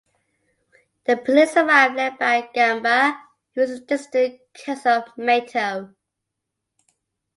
[1.05, 3.21] The police arrive, led by Gamba,
[3.53, 5.93] who is a distant cousin of Mateo.